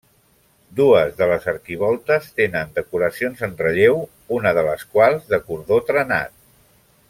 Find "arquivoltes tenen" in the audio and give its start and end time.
1.53-2.73